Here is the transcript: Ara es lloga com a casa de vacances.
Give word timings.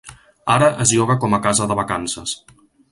Ara 0.53 0.69
es 0.85 0.95
lloga 0.97 1.19
com 1.27 1.39
a 1.39 1.43
casa 1.47 1.71
de 1.73 1.81
vacances. 1.83 2.39